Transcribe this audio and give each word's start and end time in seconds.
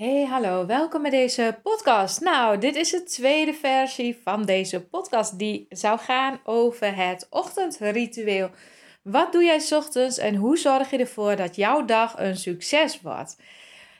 Hey, 0.00 0.24
hallo, 0.24 0.66
welkom 0.66 1.02
bij 1.02 1.10
deze 1.10 1.58
podcast. 1.62 2.20
Nou, 2.20 2.58
dit 2.58 2.76
is 2.76 2.90
de 2.90 3.02
tweede 3.02 3.54
versie 3.54 4.20
van 4.24 4.44
deze 4.44 4.86
podcast 4.86 5.38
die 5.38 5.66
zou 5.68 5.98
gaan 5.98 6.40
over 6.44 6.96
het 6.96 7.26
ochtendritueel. 7.30 8.50
Wat 9.02 9.32
doe 9.32 9.44
jij 9.44 9.60
ochtends 9.70 10.18
en 10.18 10.34
hoe 10.34 10.58
zorg 10.58 10.90
je 10.90 10.98
ervoor 10.98 11.36
dat 11.36 11.56
jouw 11.56 11.84
dag 11.84 12.18
een 12.18 12.36
succes 12.36 13.00
wordt? 13.00 13.36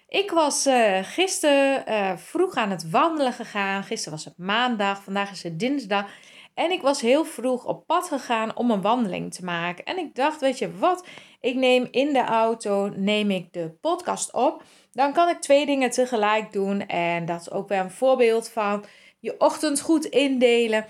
Ik 0.09 0.31
was 0.31 0.67
uh, 0.67 0.99
gisteren 1.03 1.85
uh, 1.89 2.17
vroeg 2.17 2.55
aan 2.55 2.71
het 2.71 2.91
wandelen 2.91 3.33
gegaan. 3.33 3.85
Gisteren 3.85 4.13
was 4.13 4.25
het 4.25 4.39
maandag, 4.39 5.03
vandaag 5.03 5.31
is 5.31 5.43
het 5.43 5.59
dinsdag. 5.59 6.07
En 6.55 6.71
ik 6.71 6.83
was 6.83 7.01
heel 7.01 7.25
vroeg 7.25 7.65
op 7.65 7.87
pad 7.87 8.09
gegaan 8.09 8.57
om 8.57 8.71
een 8.71 8.83
wandeling 8.83 9.35
te 9.35 9.45
maken. 9.45 9.85
En 9.85 9.99
ik 9.99 10.15
dacht, 10.15 10.41
weet 10.41 10.59
je 10.59 10.79
wat? 10.79 11.07
Ik 11.41 11.55
neem 11.55 11.89
in 11.91 12.13
de 12.13 12.25
auto 12.25 12.91
neem 12.97 13.31
ik 13.31 13.53
de 13.53 13.71
podcast 13.81 14.33
op. 14.33 14.63
Dan 14.93 15.13
kan 15.13 15.29
ik 15.29 15.41
twee 15.41 15.67
dingen 15.67 15.91
tegelijk 15.91 16.53
doen. 16.53 16.87
En 16.87 17.25
dat 17.25 17.41
is 17.41 17.51
ook 17.51 17.69
weer 17.69 17.79
een 17.79 17.91
voorbeeld 17.91 18.49
van 18.49 18.85
je 19.21 19.35
ochtend 19.39 19.81
goed 19.81 20.05
indelen. 20.05 20.87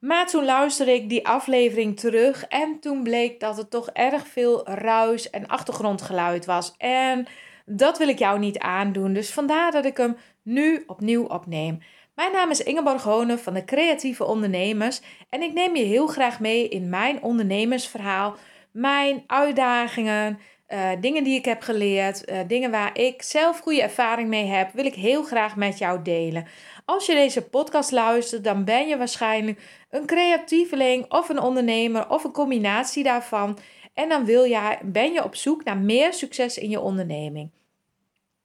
Maar 0.00 0.26
toen 0.26 0.44
luisterde 0.44 0.94
ik 0.94 1.08
die 1.08 1.26
aflevering 1.26 2.00
terug. 2.00 2.46
En 2.46 2.80
toen 2.80 3.02
bleek 3.02 3.40
dat 3.40 3.56
het 3.56 3.70
toch 3.70 3.88
erg 3.88 4.26
veel 4.26 4.68
ruis 4.68 5.30
en 5.30 5.46
achtergrondgeluid 5.46 6.44
was. 6.44 6.74
En 6.78 7.26
dat 7.66 7.98
wil 7.98 8.08
ik 8.08 8.18
jou 8.18 8.38
niet 8.38 8.58
aandoen. 8.58 9.12
Dus 9.12 9.32
vandaar 9.32 9.70
dat 9.70 9.84
ik 9.84 9.96
hem 9.96 10.16
nu 10.42 10.84
opnieuw 10.86 11.24
opneem. 11.24 11.82
Mijn 12.14 12.32
naam 12.32 12.50
is 12.50 12.62
Ingeborg 12.62 13.02
Honen 13.02 13.38
van 13.38 13.54
de 13.54 13.64
Creatieve 13.64 14.24
Ondernemers. 14.24 15.00
En 15.28 15.42
ik 15.42 15.52
neem 15.52 15.76
je 15.76 15.84
heel 15.84 16.06
graag 16.06 16.40
mee 16.40 16.68
in 16.68 16.88
mijn 16.88 17.22
ondernemersverhaal. 17.22 18.36
Mijn 18.72 19.24
uitdagingen, 19.26 20.38
uh, 20.68 20.90
dingen 21.00 21.24
die 21.24 21.38
ik 21.38 21.44
heb 21.44 21.62
geleerd, 21.62 22.30
uh, 22.30 22.38
dingen 22.46 22.70
waar 22.70 22.98
ik 22.98 23.22
zelf 23.22 23.58
goede 23.58 23.82
ervaring 23.82 24.28
mee 24.28 24.46
heb, 24.46 24.72
wil 24.72 24.84
ik 24.84 24.94
heel 24.94 25.22
graag 25.22 25.56
met 25.56 25.78
jou 25.78 26.02
delen. 26.02 26.46
Als 26.84 27.06
je 27.06 27.14
deze 27.14 27.42
podcast 27.42 27.90
luistert, 27.90 28.44
dan 28.44 28.64
ben 28.64 28.88
je 28.88 28.96
waarschijnlijk 28.96 29.60
een 29.90 30.06
creatieveling 30.06 31.12
of 31.12 31.28
een 31.28 31.40
ondernemer 31.40 32.08
of 32.08 32.24
een 32.24 32.32
combinatie 32.32 33.02
daarvan. 33.02 33.58
En 33.94 34.08
dan 34.08 34.24
wil 34.24 34.46
jij, 34.46 34.78
ben 34.82 35.12
je 35.12 35.24
op 35.24 35.34
zoek 35.34 35.64
naar 35.64 35.78
meer 35.78 36.12
succes 36.12 36.58
in 36.58 36.70
je 36.70 36.80
onderneming. 36.80 37.50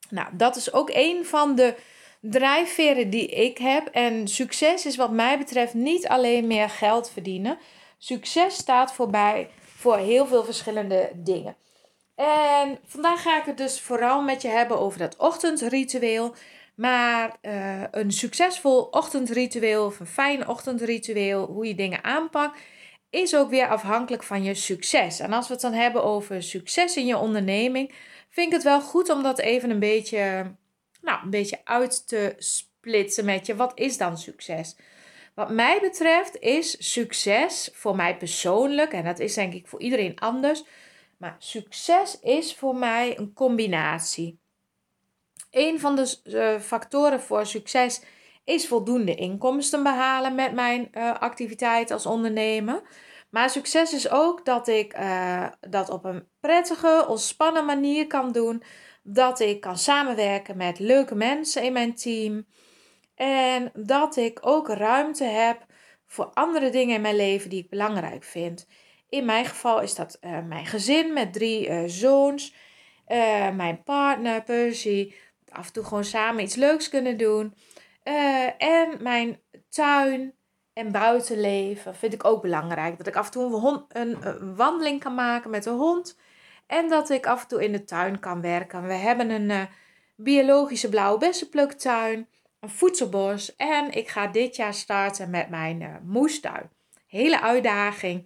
Nou, 0.09 0.27
dat 0.33 0.55
is 0.55 0.73
ook 0.73 0.89
een 0.93 1.25
van 1.25 1.55
de 1.55 1.75
drijfveren 2.21 3.09
die 3.09 3.27
ik 3.27 3.57
heb. 3.57 3.87
En 3.87 4.27
succes 4.27 4.85
is 4.85 4.95
wat 4.95 5.11
mij 5.11 5.37
betreft 5.37 5.73
niet 5.73 6.07
alleen 6.07 6.47
meer 6.47 6.69
geld 6.69 7.09
verdienen. 7.11 7.57
Succes 7.97 8.55
staat 8.55 8.93
voorbij 8.93 9.49
voor 9.77 9.97
heel 9.97 10.27
veel 10.27 10.43
verschillende 10.43 11.11
dingen. 11.15 11.55
En 12.15 12.79
vandaag 12.85 13.21
ga 13.21 13.39
ik 13.39 13.45
het 13.45 13.57
dus 13.57 13.81
vooral 13.81 14.21
met 14.21 14.41
je 14.41 14.47
hebben 14.47 14.79
over 14.79 14.99
dat 14.99 15.17
ochtendritueel. 15.17 16.35
Maar 16.75 17.37
uh, 17.41 17.83
een 17.91 18.11
succesvol 18.11 18.81
ochtendritueel 18.81 19.85
of 19.85 19.99
een 19.99 20.07
fijn 20.07 20.47
ochtendritueel, 20.47 21.45
hoe 21.45 21.67
je 21.67 21.75
dingen 21.75 22.03
aanpakt, 22.03 22.59
is 23.09 23.35
ook 23.35 23.49
weer 23.49 23.67
afhankelijk 23.67 24.23
van 24.23 24.43
je 24.43 24.53
succes. 24.53 25.19
En 25.19 25.33
als 25.33 25.47
we 25.47 25.53
het 25.53 25.61
dan 25.61 25.73
hebben 25.73 26.03
over 26.03 26.43
succes 26.43 26.95
in 26.95 27.05
je 27.05 27.17
onderneming, 27.17 27.93
vind 28.29 28.47
ik 28.47 28.53
het 28.53 28.63
wel 28.63 28.81
goed 28.81 29.09
om 29.09 29.23
dat 29.23 29.39
even 29.39 29.69
een 29.69 29.79
beetje, 29.79 30.51
nou, 31.01 31.23
een 31.23 31.29
beetje 31.29 31.59
uit 31.63 32.07
te 32.07 32.35
splitsen 32.37 33.25
met 33.25 33.45
je. 33.45 33.55
Wat 33.55 33.71
is 33.75 33.97
dan 33.97 34.17
succes? 34.17 34.75
Wat 35.37 35.49
mij 35.49 35.79
betreft 35.81 36.39
is 36.39 36.91
succes 36.93 37.69
voor 37.73 37.95
mij 37.95 38.17
persoonlijk, 38.17 38.93
en 38.93 39.03
dat 39.03 39.19
is 39.19 39.33
denk 39.33 39.53
ik 39.53 39.67
voor 39.67 39.81
iedereen 39.81 40.19
anders, 40.19 40.63
maar 41.17 41.35
succes 41.39 42.19
is 42.19 42.55
voor 42.55 42.75
mij 42.75 43.17
een 43.17 43.33
combinatie. 43.33 44.39
Een 45.51 45.79
van 45.79 45.95
de 45.95 46.17
uh, 46.23 46.59
factoren 46.59 47.21
voor 47.21 47.45
succes 47.45 48.01
is 48.43 48.67
voldoende 48.67 49.15
inkomsten 49.15 49.83
behalen 49.83 50.35
met 50.35 50.53
mijn 50.53 50.89
uh, 50.91 51.13
activiteit 51.19 51.91
als 51.91 52.05
ondernemer. 52.05 52.81
Maar 53.29 53.49
succes 53.49 53.93
is 53.93 54.09
ook 54.09 54.45
dat 54.45 54.67
ik 54.67 54.97
uh, 54.97 55.47
dat 55.59 55.89
op 55.89 56.05
een 56.05 56.27
prettige, 56.39 57.05
ontspannen 57.07 57.65
manier 57.65 58.07
kan 58.07 58.31
doen. 58.31 58.63
Dat 59.03 59.39
ik 59.39 59.61
kan 59.61 59.77
samenwerken 59.77 60.57
met 60.57 60.79
leuke 60.79 61.15
mensen 61.15 61.63
in 61.63 61.73
mijn 61.73 61.95
team. 61.95 62.45
En 63.17 63.71
dat 63.73 64.15
ik 64.15 64.39
ook 64.41 64.67
ruimte 64.67 65.23
heb 65.23 65.65
voor 66.05 66.25
andere 66.33 66.69
dingen 66.69 66.95
in 66.95 67.01
mijn 67.01 67.15
leven 67.15 67.49
die 67.49 67.63
ik 67.63 67.69
belangrijk 67.69 68.23
vind. 68.23 68.67
In 69.09 69.25
mijn 69.25 69.45
geval 69.45 69.81
is 69.81 69.95
dat 69.95 70.17
uh, 70.21 70.39
mijn 70.45 70.65
gezin 70.65 71.13
met 71.13 71.33
drie 71.33 71.69
uh, 71.69 71.83
zoons, 71.85 72.55
uh, 73.07 73.49
mijn 73.55 73.83
partner 73.83 74.43
Percy, 74.43 75.13
af 75.49 75.67
en 75.67 75.73
toe 75.73 75.83
gewoon 75.83 76.03
samen 76.03 76.43
iets 76.43 76.55
leuks 76.55 76.89
kunnen 76.89 77.17
doen. 77.17 77.55
en 78.57 78.97
mijn 78.99 79.41
tuin 79.69 80.33
en 80.73 80.91
buitenleven 80.91 81.95
vind 81.95 82.13
ik 82.13 82.25
ook 82.25 82.41
belangrijk. 82.41 82.97
Dat 82.97 83.07
ik 83.07 83.15
af 83.15 83.25
en 83.25 83.31
toe 83.31 83.85
een, 83.89 84.17
een, 84.21 84.55
wandeling 84.55 84.99
kan 84.99 85.15
maken 85.15 85.49
met 85.49 85.63
de 85.63 85.69
hond. 85.69 86.19
En 86.67 86.89
dat 86.89 87.09
ik 87.09 87.25
af 87.25 87.41
en 87.41 87.47
toe 87.47 87.63
in 87.63 87.71
de 87.71 87.83
tuin 87.83 88.19
kan 88.19 88.41
werken. 88.41 88.87
We 88.87 88.93
hebben 88.93 89.29
een 89.29 89.67
biologische 90.15 90.89
blauwe 90.89 91.19
bessenpluktuin, 91.19 92.27
een 92.67 92.73
voedselbos. 92.73 93.55
En 93.55 93.91
ik 93.91 94.09
ga 94.09 94.27
dit 94.27 94.55
jaar 94.55 94.73
starten 94.73 95.29
met 95.29 95.49
mijn 95.49 96.01
moestuin. 96.03 96.69
Hele 97.07 97.41
uitdaging. 97.41 98.25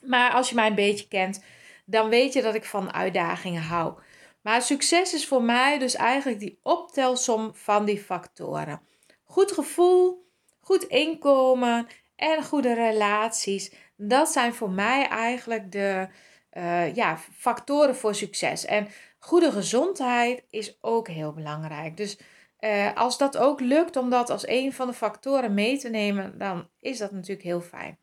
Maar 0.00 0.32
als 0.32 0.48
je 0.48 0.54
mij 0.54 0.66
een 0.66 0.74
beetje 0.74 1.08
kent, 1.08 1.44
dan 1.84 2.08
weet 2.08 2.32
je 2.32 2.42
dat 2.42 2.54
ik 2.54 2.64
van 2.64 2.92
uitdagingen 2.92 3.62
hou. 3.62 3.98
Maar 4.42 4.62
succes 4.62 5.14
is 5.14 5.26
voor 5.26 5.42
mij 5.42 5.78
dus 5.78 5.94
eigenlijk 5.94 6.40
die 6.40 6.58
optelsom 6.62 7.50
van 7.54 7.84
die 7.84 7.98
factoren. 7.98 8.80
Goed 9.24 9.52
gevoel, 9.52 10.28
goed 10.60 10.82
inkomen 10.84 11.86
en 12.16 12.44
goede 12.44 12.74
relaties. 12.74 13.72
Dat 13.96 14.28
zijn 14.28 14.54
voor 14.54 14.70
mij 14.70 15.08
eigenlijk 15.08 15.72
de 15.72 16.08
uh, 16.52 16.94
ja, 16.94 17.18
factoren 17.36 17.96
voor 17.96 18.14
succes. 18.14 18.64
En 18.64 18.88
goede 19.18 19.52
gezondheid 19.52 20.44
is 20.50 20.78
ook 20.80 21.08
heel 21.08 21.32
belangrijk. 21.32 21.96
Dus 21.96 22.18
uh, 22.60 22.96
als 22.96 23.18
dat 23.18 23.36
ook 23.36 23.60
lukt 23.60 23.96
om 23.96 24.10
dat 24.10 24.30
als 24.30 24.46
een 24.46 24.72
van 24.72 24.86
de 24.86 24.92
factoren 24.92 25.54
mee 25.54 25.78
te 25.78 25.88
nemen, 25.88 26.38
dan 26.38 26.68
is 26.80 26.98
dat 26.98 27.12
natuurlijk 27.12 27.42
heel 27.42 27.60
fijn. 27.60 27.98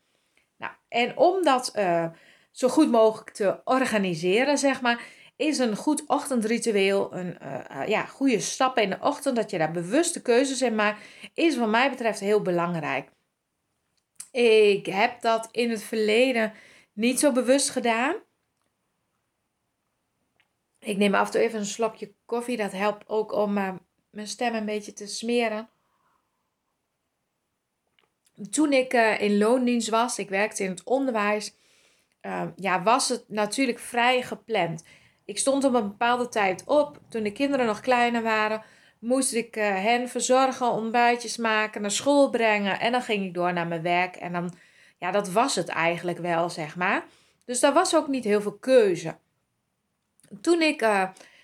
Nou, 0.58 0.74
en 0.88 1.18
om 1.18 1.44
dat 1.44 1.74
uh, 1.76 2.10
zo 2.52 2.68
goed 2.68 2.92
mogelijk 2.92 3.30
te 3.30 3.62
organiseren, 3.64 4.58
zeg 4.58 4.82
maar, 4.82 5.04
is 5.36 5.58
een 5.58 5.76
goed 5.76 6.08
ochtendritueel, 6.08 7.14
een 7.14 7.38
uh, 7.42 7.88
ja, 7.88 8.06
goede 8.06 8.40
stap 8.40 8.78
in 8.78 8.90
de 8.90 8.98
ochtend, 9.00 9.36
dat 9.36 9.50
je 9.50 9.58
daar 9.58 9.72
bewuste 9.72 10.22
keuzes 10.22 10.62
in 10.62 10.76
maakt, 10.76 11.04
is 11.34 11.58
wat 11.58 11.70
mij 11.70 11.90
betreft 11.90 12.20
heel 12.20 12.42
belangrijk. 12.42 13.10
Ik 14.32 14.86
heb 14.86 15.22
dat 15.22 15.50
in 15.52 15.70
het 15.70 15.84
verleden 15.84 16.54
niet 16.94 17.20
zo 17.20 17.32
bewust 17.32 17.70
gedaan. 17.70 18.16
Ik 20.80 20.98
neem 20.98 21.16
af 21.16 21.26
en 21.26 21.32
toe 21.32 21.42
even 21.42 21.60
een 21.60 21.66
slokje 21.66 22.14
koffie. 22.26 22.58
Dat 22.58 22.72
helpt 22.72 23.10
ook 23.10 23.32
om 23.32 23.58
mijn 24.16 24.28
stem 24.28 24.56
een 24.56 24.66
beetje 24.66 24.94
te 24.94 25.08
smeren 25.08 25.70
toen 28.52 28.74
ik 28.74 28.94
uh, 28.94 29.22
in 29.22 29.38
loondienst 29.38 29.90
was, 29.90 30.20
ik 30.20 30.30
werkte 30.30 30.64
in 30.64 30.70
het 30.70 30.84
onderwijs, 30.84 31.56
uh, 32.22 32.44
ja, 32.56 32.84
was 32.84 33.10
het 33.10 33.24
natuurlijk 33.28 33.80
vrij 33.80 34.22
gepland. 34.22 34.84
Ik 35.26 35.38
stond 35.38 35.64
op 35.64 35.74
een 35.74 35.88
bepaalde 35.88 36.30
tijd 36.30 36.64
op. 36.66 37.00
Toen 37.10 37.24
de 37.24 37.32
kinderen 37.32 37.66
nog 37.66 37.80
kleiner 37.80 38.22
waren, 38.22 38.64
moest 39.00 39.34
ik 39.34 39.56
uh, 39.56 39.64
hen 39.64 40.10
verzorgen, 40.10 40.72
ontbijtjes 40.72 41.38
maken, 41.38 41.82
naar 41.82 41.92
school 41.92 42.30
brengen. 42.30 42.80
En 42.80 42.92
dan 42.92 43.02
ging 43.02 43.26
ik 43.26 43.34
door 43.34 43.54
naar 43.54 43.68
mijn 43.68 43.82
werk. 43.82 44.16
En 44.16 44.34
dan, 44.34 44.54
ja, 44.98 45.12
dat 45.12 45.32
was 45.32 45.56
het 45.56 45.68
eigenlijk 45.68 46.18
wel, 46.18 46.50
zeg 46.50 46.76
maar. 46.76 47.06
Dus 47.46 47.60
daar 47.60 47.74
was 47.74 47.96
ook 47.96 48.08
niet 48.08 48.24
heel 48.24 48.42
veel 48.42 48.58
keuze. 48.58 49.18
Toen 50.42 50.62
ik 50.62 50.88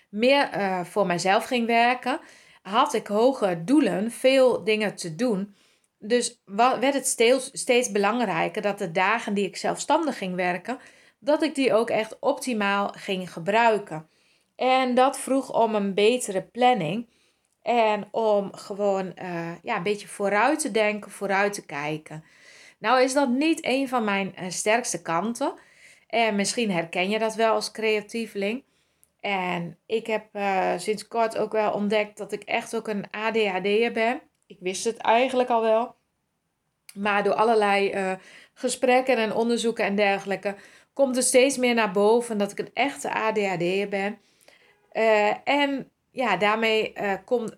meer 0.08 0.48
voor 0.86 1.06
mezelf 1.06 1.44
ging 1.44 1.66
werken, 1.66 2.20
had 2.62 2.94
ik 2.94 3.06
hoge 3.06 3.62
doelen, 3.64 4.10
veel 4.10 4.64
dingen 4.64 4.94
te 4.94 5.14
doen. 5.14 5.54
Dus 5.98 6.42
werd 6.80 6.94
het 6.94 7.06
steeds, 7.06 7.50
steeds 7.52 7.90
belangrijker 7.90 8.62
dat 8.62 8.78
de 8.78 8.90
dagen 8.90 9.34
die 9.34 9.46
ik 9.46 9.56
zelfstandig 9.56 10.18
ging 10.18 10.34
werken, 10.34 10.78
dat 11.18 11.42
ik 11.42 11.54
die 11.54 11.74
ook 11.74 11.90
echt 11.90 12.16
optimaal 12.20 12.88
ging 12.88 13.32
gebruiken. 13.32 14.08
En 14.56 14.94
dat 14.94 15.18
vroeg 15.18 15.52
om 15.62 15.74
een 15.74 15.94
betere 15.94 16.42
planning 16.42 17.08
en 17.62 18.08
om 18.10 18.54
gewoon 18.54 19.12
uh, 19.22 19.50
ja, 19.62 19.76
een 19.76 19.82
beetje 19.82 20.08
vooruit 20.08 20.60
te 20.60 20.70
denken, 20.70 21.10
vooruit 21.10 21.52
te 21.52 21.66
kijken. 21.66 22.24
Nou 22.78 23.02
is 23.02 23.12
dat 23.12 23.28
niet 23.28 23.64
een 23.64 23.88
van 23.88 24.04
mijn 24.04 24.34
uh, 24.40 24.50
sterkste 24.50 25.02
kanten. 25.02 25.54
En 26.06 26.36
misschien 26.36 26.70
herken 26.70 27.10
je 27.10 27.18
dat 27.18 27.34
wel 27.34 27.54
als 27.54 27.70
creatieveling. 27.70 28.64
En 29.22 29.78
ik 29.86 30.06
heb 30.06 30.24
uh, 30.32 30.72
sinds 30.76 31.08
kort 31.08 31.38
ook 31.38 31.52
wel 31.52 31.72
ontdekt 31.72 32.18
dat 32.18 32.32
ik 32.32 32.42
echt 32.42 32.76
ook 32.76 32.88
een 32.88 33.10
ADHD'er 33.10 33.92
ben. 33.92 34.20
Ik 34.46 34.56
wist 34.60 34.84
het 34.84 34.96
eigenlijk 34.96 35.48
al 35.48 35.62
wel. 35.62 35.94
Maar 36.94 37.22
door 37.22 37.34
allerlei 37.34 37.94
uh, 37.94 38.12
gesprekken 38.54 39.16
en 39.16 39.34
onderzoeken 39.34 39.84
en 39.84 39.96
dergelijke 39.96 40.56
komt 40.92 41.16
er 41.16 41.22
steeds 41.22 41.56
meer 41.56 41.74
naar 41.74 41.92
boven 41.92 42.38
dat 42.38 42.50
ik 42.50 42.58
een 42.58 42.70
echte 42.74 43.12
ADHD'er 43.12 43.88
ben. 43.88 44.18
Uh, 44.92 45.48
en 45.48 45.90
ja, 46.10 46.36
daarmee 46.36 46.92
komt, 47.24 47.54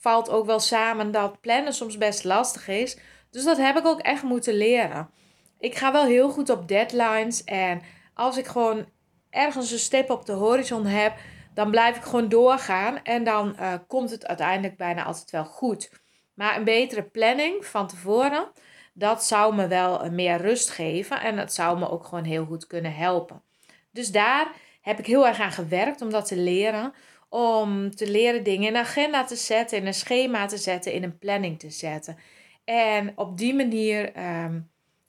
valt 0.00 0.30
ook 0.30 0.46
wel 0.46 0.60
samen 0.60 1.10
dat 1.10 1.40
plannen 1.40 1.72
soms 1.72 1.98
best 1.98 2.24
lastig 2.24 2.68
is. 2.68 2.98
Dus 3.30 3.44
dat 3.44 3.56
heb 3.56 3.76
ik 3.76 3.86
ook 3.86 4.00
echt 4.00 4.22
moeten 4.22 4.54
leren. 4.54 5.10
Ik 5.58 5.74
ga 5.74 5.92
wel 5.92 6.04
heel 6.04 6.30
goed 6.30 6.50
op 6.50 6.68
deadlines. 6.68 7.44
En 7.44 7.82
als 8.14 8.36
ik 8.36 8.46
gewoon 8.46 8.86
ergens 9.34 9.70
een 9.70 9.78
stip 9.78 10.10
op 10.10 10.26
de 10.26 10.32
horizon 10.32 10.86
heb, 10.86 11.16
dan 11.54 11.70
blijf 11.70 11.96
ik 11.96 12.02
gewoon 12.02 12.28
doorgaan. 12.28 13.02
En 13.02 13.24
dan 13.24 13.56
uh, 13.60 13.72
komt 13.86 14.10
het 14.10 14.26
uiteindelijk 14.26 14.76
bijna 14.76 15.04
altijd 15.04 15.30
wel 15.30 15.44
goed. 15.44 15.90
Maar 16.34 16.56
een 16.56 16.64
betere 16.64 17.02
planning 17.02 17.66
van 17.66 17.86
tevoren, 17.86 18.50
dat 18.92 19.24
zou 19.24 19.54
me 19.54 19.66
wel 19.66 20.10
meer 20.10 20.36
rust 20.36 20.70
geven. 20.70 21.20
En 21.20 21.36
dat 21.36 21.52
zou 21.52 21.78
me 21.78 21.90
ook 21.90 22.04
gewoon 22.04 22.24
heel 22.24 22.44
goed 22.44 22.66
kunnen 22.66 22.94
helpen. 22.94 23.42
Dus 23.90 24.10
daar 24.10 24.52
heb 24.80 24.98
ik 24.98 25.06
heel 25.06 25.26
erg 25.26 25.40
aan 25.40 25.52
gewerkt 25.52 26.02
om 26.02 26.10
dat 26.10 26.26
te 26.26 26.36
leren. 26.36 26.92
Om 27.28 27.94
te 27.94 28.10
leren 28.10 28.42
dingen 28.42 28.68
in 28.68 28.74
een 28.74 28.80
agenda 28.80 29.24
te 29.24 29.36
zetten, 29.36 29.78
in 29.78 29.86
een 29.86 29.94
schema 29.94 30.46
te 30.46 30.56
zetten, 30.56 30.92
in 30.92 31.02
een 31.02 31.18
planning 31.18 31.58
te 31.58 31.70
zetten. 31.70 32.18
En 32.64 33.12
op 33.14 33.38
die 33.38 33.54
manier 33.54 34.12
ehm, 34.12 34.60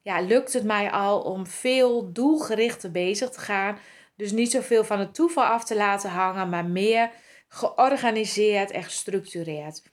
ja, 0.01 0.19
lukt 0.19 0.53
het 0.53 0.63
mij 0.63 0.91
al 0.91 1.21
om 1.21 1.47
veel 1.47 2.13
doelgerichter 2.13 2.91
bezig 2.91 3.29
te 3.29 3.39
gaan. 3.39 3.77
Dus 4.15 4.31
niet 4.31 4.51
zoveel 4.51 4.83
van 4.83 4.99
het 4.99 5.13
toeval 5.13 5.43
af 5.43 5.63
te 5.63 5.75
laten 5.75 6.09
hangen, 6.09 6.49
maar 6.49 6.65
meer 6.65 7.11
georganiseerd 7.47 8.71
en 8.71 8.83
gestructureerd. 8.83 9.83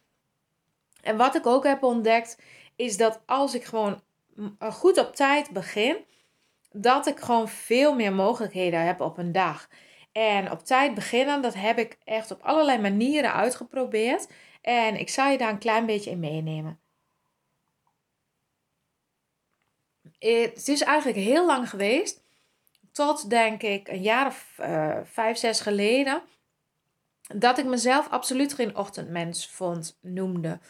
En 1.03 1.17
wat 1.17 1.35
ik 1.35 1.47
ook 1.47 1.65
heb 1.65 1.83
ontdekt, 1.83 2.39
is 2.77 2.97
dat 2.97 3.21
als 3.27 3.55
ik 3.55 3.65
gewoon 3.65 4.03
goed 4.59 4.99
op 4.99 5.15
tijd 5.15 5.51
begin, 5.51 5.97
dat 6.73 7.07
ik 7.07 7.21
gewoon 7.21 7.49
veel 7.49 7.95
meer 7.95 8.13
mogelijkheden 8.13 8.81
heb 8.87 9.01
op 9.01 9.19
een 9.19 9.33
dag. 9.33 9.69
En 10.13 10.51
op 10.51 10.65
tijd 10.65 10.95
beginnen, 10.95 11.43
dat 11.43 11.55
heb 11.55 11.79
ik 11.79 11.99
echt 12.05 12.31
op 12.31 12.43
allerlei 12.43 12.79
manieren 12.79 13.33
uitgeprobeerd. 13.33 14.29
En 14.61 14.97
ik 14.97 15.09
zal 15.09 15.31
je 15.31 15.39
daar 15.39 15.51
een 15.51 15.59
klein 15.59 15.87
beetje 15.87 16.11
in 16.11 16.21
meenemen. 16.21 16.81
Het 20.19 20.69
is 20.69 20.83
eigenlijk 20.83 21.19
heel 21.19 21.47
lang 21.47 21.69
geweest, 21.69 22.22
tot 22.93 23.31
denk 23.31 23.63
ik 23.63 23.89
een 23.89 24.03
jaar 24.03 24.27
of 24.27 24.57
uh, 24.61 24.97
vijf, 25.05 25.37
zes 25.37 25.61
geleden, 25.61 26.23
dat 27.35 27.59
ik 27.59 27.65
mezelf 27.65 28.09
absoluut 28.09 28.55
geen 28.55 28.77
ochtendmens 28.77 29.49
vond, 29.49 29.99
noemde. 30.01 30.61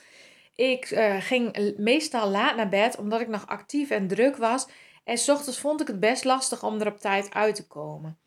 Ik 0.55 0.91
uh, 0.91 1.17
ging 1.21 1.75
meestal 1.77 2.29
laat 2.29 2.57
naar 2.57 2.69
bed 2.69 2.97
omdat 2.97 3.21
ik 3.21 3.29
nog 3.29 3.47
actief 3.47 3.91
en 3.91 4.09
druk 4.09 4.37
was. 4.37 4.67
En 5.05 5.19
s 5.19 5.29
ochtends 5.29 5.59
vond 5.59 5.81
ik 5.81 5.87
het 5.87 6.01
best 6.01 6.25
lastig 6.25 6.63
om 6.63 6.81
er 6.81 6.87
op 6.87 6.99
tijd 6.99 7.35
uit 7.35 7.55
te 7.55 7.67
komen. 7.67 8.19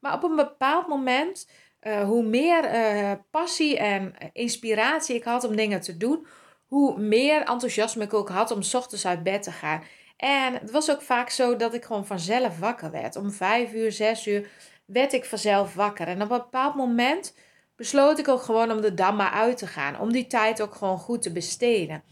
Maar 0.00 0.14
op 0.14 0.22
een 0.22 0.36
bepaald 0.36 0.86
moment, 0.86 1.48
uh, 1.82 2.02
hoe 2.02 2.22
meer 2.22 3.24
passie 3.30 3.78
en 3.78 4.14
inspiratie 4.32 5.16
ik 5.16 5.24
had 5.24 5.44
om 5.44 5.56
dingen 5.56 5.80
te 5.80 5.96
doen, 5.96 6.26
hoe 6.66 6.98
meer 6.98 7.38
enthousiasme 7.38 8.04
ik 8.04 8.14
ook 8.14 8.28
had 8.28 8.50
om 8.50 8.62
s 8.62 8.74
ochtends 8.74 9.06
uit 9.06 9.22
bed 9.22 9.42
te 9.42 9.52
gaan. 9.52 9.82
En 10.18 10.52
het 10.52 10.70
was 10.70 10.90
ook 10.90 11.02
vaak 11.02 11.30
zo 11.30 11.56
dat 11.56 11.74
ik 11.74 11.84
gewoon 11.84 12.06
vanzelf 12.06 12.58
wakker 12.58 12.90
werd. 12.90 13.16
Om 13.16 13.30
vijf 13.30 13.72
uur, 13.72 13.92
zes 13.92 14.26
uur 14.26 14.48
werd 14.84 15.12
ik 15.12 15.24
vanzelf 15.24 15.74
wakker. 15.74 16.06
En 16.06 16.22
op 16.22 16.30
een 16.30 16.38
bepaald 16.38 16.74
moment 16.74 17.34
besloot 17.76 18.18
ik 18.18 18.28
ook 18.28 18.42
gewoon 18.42 18.70
om 18.70 18.80
de 18.80 18.94
dam 18.94 19.20
uit 19.20 19.56
te 19.56 19.66
gaan. 19.66 20.00
Om 20.00 20.12
die 20.12 20.26
tijd 20.26 20.62
ook 20.62 20.74
gewoon 20.74 20.98
goed 20.98 21.22
te 21.22 21.32
besteden. 21.32 22.02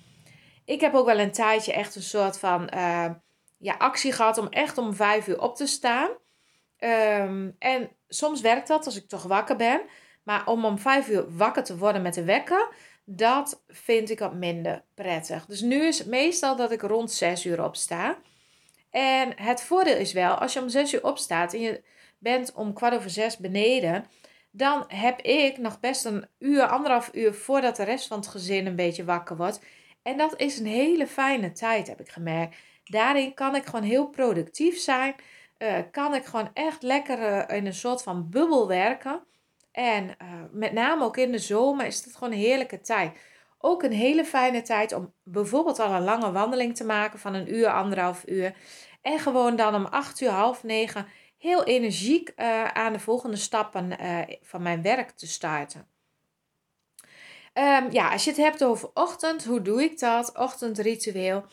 Ik 0.64 0.80
heb 0.80 0.94
ook 0.94 1.06
wel 1.06 1.18
een 1.18 1.32
tijdje 1.32 1.72
echt 1.72 1.94
een 1.94 2.02
soort 2.02 2.38
van 2.38 2.70
uh, 2.74 3.10
ja, 3.58 3.74
actie 3.78 4.12
gehad 4.12 4.38
om 4.38 4.48
echt 4.48 4.78
om 4.78 4.94
vijf 4.94 5.26
uur 5.26 5.40
op 5.40 5.56
te 5.56 5.66
staan. 5.66 6.10
Um, 6.78 7.56
en 7.58 7.90
soms 8.08 8.40
werkt 8.40 8.68
dat 8.68 8.86
als 8.86 8.96
ik 8.96 9.08
toch 9.08 9.22
wakker 9.22 9.56
ben. 9.56 9.80
Maar 10.26 10.46
om 10.46 10.64
om 10.64 10.78
vijf 10.78 11.08
uur 11.08 11.36
wakker 11.36 11.64
te 11.64 11.78
worden 11.78 12.02
met 12.02 12.14
de 12.14 12.24
wekker, 12.24 12.68
dat 13.04 13.62
vind 13.68 14.10
ik 14.10 14.18
wat 14.18 14.34
minder 14.34 14.84
prettig. 14.94 15.46
Dus 15.46 15.60
nu 15.60 15.86
is 15.86 15.98
het 15.98 16.08
meestal 16.08 16.56
dat 16.56 16.70
ik 16.70 16.80
rond 16.80 17.12
zes 17.12 17.46
uur 17.46 17.64
opsta. 17.64 18.18
En 18.90 19.32
het 19.36 19.62
voordeel 19.62 19.96
is 19.96 20.12
wel, 20.12 20.34
als 20.34 20.52
je 20.52 20.60
om 20.60 20.68
zes 20.68 20.94
uur 20.94 21.04
opstaat 21.04 21.54
en 21.54 21.60
je 21.60 21.82
bent 22.18 22.52
om 22.52 22.72
kwart 22.72 22.94
over 22.94 23.10
zes 23.10 23.36
beneden, 23.36 24.06
dan 24.50 24.84
heb 24.88 25.20
ik 25.20 25.58
nog 25.58 25.80
best 25.80 26.04
een 26.04 26.26
uur, 26.38 26.66
anderhalf 26.66 27.10
uur 27.12 27.34
voordat 27.34 27.76
de 27.76 27.84
rest 27.84 28.06
van 28.06 28.18
het 28.18 28.26
gezin 28.26 28.66
een 28.66 28.76
beetje 28.76 29.04
wakker 29.04 29.36
wordt. 29.36 29.60
En 30.02 30.16
dat 30.16 30.40
is 30.40 30.58
een 30.58 30.66
hele 30.66 31.06
fijne 31.06 31.52
tijd, 31.52 31.88
heb 31.88 32.00
ik 32.00 32.08
gemerkt. 32.08 32.56
Daarin 32.84 33.34
kan 33.34 33.54
ik 33.54 33.64
gewoon 33.64 33.84
heel 33.84 34.06
productief 34.06 34.78
zijn. 34.78 35.14
Uh, 35.58 35.78
kan 35.90 36.14
ik 36.14 36.24
gewoon 36.24 36.50
echt 36.52 36.82
lekker 36.82 37.18
uh, 37.18 37.56
in 37.56 37.66
een 37.66 37.74
soort 37.74 38.02
van 38.02 38.30
bubbel 38.30 38.68
werken. 38.68 39.22
En 39.76 40.04
uh, 40.04 40.28
met 40.50 40.72
name 40.72 41.04
ook 41.04 41.16
in 41.16 41.32
de 41.32 41.38
zomer 41.38 41.86
is 41.86 42.04
het 42.04 42.14
gewoon 42.14 42.32
een 42.32 42.38
heerlijke 42.38 42.80
tijd. 42.80 43.18
Ook 43.58 43.82
een 43.82 43.92
hele 43.92 44.24
fijne 44.24 44.62
tijd 44.62 44.92
om 44.92 45.12
bijvoorbeeld 45.22 45.78
al 45.78 45.92
een 45.92 46.04
lange 46.04 46.32
wandeling 46.32 46.76
te 46.76 46.84
maken 46.84 47.18
van 47.18 47.34
een 47.34 47.54
uur, 47.54 47.68
anderhalf 47.68 48.22
uur. 48.26 48.54
En 49.02 49.18
gewoon 49.18 49.56
dan 49.56 49.74
om 49.74 49.84
acht 49.84 50.20
uur, 50.20 50.28
half 50.28 50.62
negen 50.62 51.06
heel 51.38 51.64
energiek 51.64 52.32
aan 52.72 52.92
de 52.92 52.98
volgende 52.98 53.36
stappen 53.36 53.96
van 54.42 54.62
mijn 54.62 54.82
werk 54.82 55.10
te 55.10 55.26
starten. 55.26 55.88
Um, 57.54 57.90
ja, 57.90 58.12
als 58.12 58.24
je 58.24 58.30
het 58.30 58.38
hebt 58.38 58.64
over 58.64 58.90
ochtend, 58.94 59.44
hoe 59.44 59.62
doe 59.62 59.82
ik 59.82 59.98
dat? 59.98 60.38
Ochtendritueel. 60.38 61.44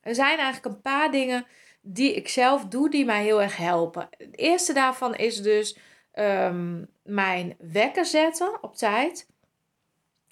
Er 0.00 0.14
zijn 0.14 0.38
eigenlijk 0.38 0.74
een 0.74 0.82
paar 0.82 1.10
dingen 1.10 1.46
die 1.80 2.14
ik 2.14 2.28
zelf 2.28 2.64
doe, 2.64 2.90
die 2.90 3.04
mij 3.04 3.22
heel 3.22 3.42
erg 3.42 3.56
helpen. 3.56 4.08
Het 4.10 4.38
eerste 4.38 4.72
daarvan 4.72 5.14
is 5.14 5.42
dus 5.42 5.78
um, 6.14 6.88
mijn 7.02 7.56
wekker 7.58 8.04
zetten 8.04 8.62
op 8.62 8.76
tijd. 8.76 9.28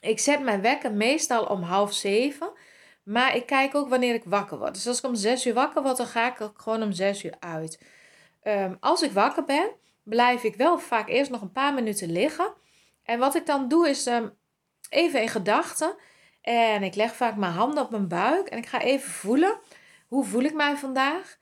Ik 0.01 0.19
zet 0.19 0.41
mijn 0.41 0.61
wekker 0.61 0.93
meestal 0.93 1.45
om 1.45 1.63
half 1.63 1.93
zeven. 1.93 2.53
Maar 3.09 3.37
ik 3.37 3.47
kijk 3.47 3.75
ook 3.75 3.89
wanneer 3.89 4.15
ik 4.15 4.25
wakker 4.25 4.59
word. 4.59 4.75
Dus 4.75 4.87
als 4.87 4.99
ik 4.99 5.05
om 5.05 5.15
zes 5.15 5.47
uur 5.47 5.55
wakker 5.55 5.83
word, 5.83 5.97
dan 5.97 6.07
ga 6.07 6.27
ik 6.33 6.41
ook 6.41 6.63
gewoon 6.63 6.83
om 6.83 6.93
zes 6.93 7.25
uur 7.25 7.35
uit. 7.39 7.83
Um, 8.43 8.77
als 8.81 9.03
ik 9.03 9.11
wakker 9.11 9.45
ben, 9.45 9.71
blijf 10.03 10.43
ik 10.43 10.57
wel 10.57 10.79
vaak 10.79 11.09
eerst 11.09 11.31
nog 11.31 11.41
een 11.41 11.53
paar 11.53 11.75
minuten 11.75 12.13
liggen. 12.13 12.55
En 13.03 13.19
wat 13.19 13.35
ik 13.35 13.47
dan 13.47 13.69
doe, 13.69 13.89
is 13.89 14.07
um, 14.07 14.39
even 14.89 15.23
in 15.23 15.29
gedachten. 15.29 15.97
En 16.41 16.83
ik 16.83 16.95
leg 16.95 17.15
vaak 17.15 17.37
mijn 17.37 17.53
handen 17.53 17.85
op 17.85 17.91
mijn 17.91 18.09
buik. 18.09 18.49
En 18.49 18.59
ik 18.59 18.67
ga 18.67 18.81
even 18.81 19.11
voelen. 19.11 19.59
Hoe 20.09 20.25
voel 20.25 20.43
ik 20.43 20.55
mij 20.55 20.77
vandaag? 20.77 21.38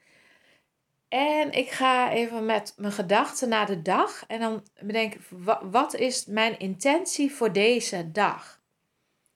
En 1.09 1.53
ik 1.53 1.71
ga 1.71 2.13
even 2.13 2.45
met 2.45 2.75
mijn 2.77 2.93
gedachten 2.93 3.49
naar 3.49 3.67
de 3.67 3.83
dag. 3.83 4.25
En 4.27 4.41
dan 4.41 4.67
bedenk 4.81 5.15
ik, 5.15 5.21
wat 5.63 5.95
is 5.95 6.25
mijn 6.27 6.59
intentie 6.59 7.33
voor 7.33 7.53
deze 7.53 8.11
dag? 8.13 8.61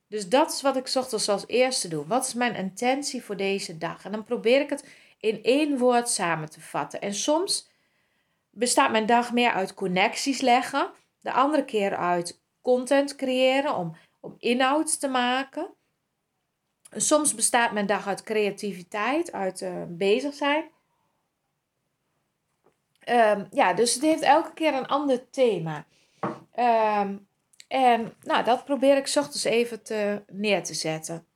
Dus 0.09 0.29
dat 0.29 0.53
is 0.53 0.63
wat 0.63 0.77
ik 0.77 0.93
ochtends 0.95 1.29
als 1.29 1.47
eerste 1.47 1.89
doe. 1.89 2.07
Wat 2.07 2.27
is 2.27 2.35
mijn 2.35 2.55
intentie 2.55 3.23
voor 3.23 3.37
deze 3.37 3.79
dag? 3.79 4.05
En 4.05 4.13
dan 4.13 4.25
probeer 4.25 4.61
ik 4.61 4.71
het 4.71 4.89
in 5.19 5.43
één 5.43 5.79
woord 5.79 6.09
samen 6.09 6.51
te 6.51 6.61
vatten. 6.61 7.01
En 7.01 7.15
soms 7.15 7.71
bestaat 8.51 8.91
mijn 8.91 9.07
dag 9.07 9.33
meer 9.33 9.53
uit 9.53 9.75
connecties 9.75 10.41
leggen. 10.41 10.91
De 11.21 11.33
andere 11.33 11.65
keer 11.65 11.97
uit 11.97 12.41
content 12.63 13.17
creëren 13.17 13.77
om, 13.77 13.97
om 14.21 14.35
inhoud 14.39 15.01
te 15.01 15.09
maken. 15.09 15.75
Soms 16.91 17.35
bestaat 17.35 17.73
mijn 17.73 17.87
dag 17.87 18.07
uit 18.07 18.23
creativiteit, 18.23 19.33
uit 19.33 19.61
uh, 19.61 19.83
bezig 19.89 20.35
zijn. 20.35 20.71
Um, 23.11 23.47
ja, 23.51 23.75
dus 23.75 23.95
het 23.95 24.03
heeft 24.03 24.23
elke 24.23 24.53
keer 24.53 24.75
een 24.75 24.87
ander 24.87 25.31
thema. 25.31 25.85
Um, 26.59 27.27
en 27.69 28.15
nou, 28.23 28.45
dat 28.45 28.65
probeer 28.65 28.97
ik 28.97 29.13
ochtends 29.17 29.45
even 29.45 29.83
te, 29.83 30.23
neer 30.33 30.63
te 30.63 30.75
zetten. 30.75 31.27